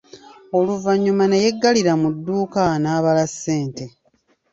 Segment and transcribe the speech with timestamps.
[0.57, 3.85] Oluvannyuma ne yeggalira mu dduuka n'abala ssente.